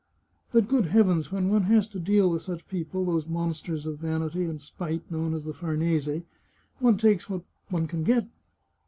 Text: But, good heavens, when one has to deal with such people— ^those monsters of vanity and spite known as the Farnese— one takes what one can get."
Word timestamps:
But, 0.51 0.67
good 0.67 0.87
heavens, 0.87 1.31
when 1.31 1.49
one 1.49 1.61
has 1.65 1.85
to 1.89 1.99
deal 1.99 2.31
with 2.31 2.41
such 2.41 2.67
people— 2.67 3.05
^those 3.05 3.27
monsters 3.27 3.85
of 3.85 3.99
vanity 3.99 4.45
and 4.45 4.59
spite 4.59 5.11
known 5.11 5.31
as 5.35 5.43
the 5.45 5.53
Farnese— 5.53 6.23
one 6.79 6.97
takes 6.97 7.29
what 7.29 7.43
one 7.69 7.85
can 7.85 8.01
get." 8.01 8.27